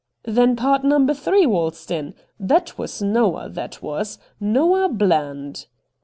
'Then 0.23 0.55
pard 0.55 0.83
number 0.83 1.13
three 1.13 1.45
waltzed 1.45 1.91
in. 1.91 2.15
That 2.39 2.75
was 2.75 3.03
Noah, 3.03 3.49
that 3.51 3.83
was— 3.83 4.17
Noah 4.39 4.89
Bland.' 4.89 5.67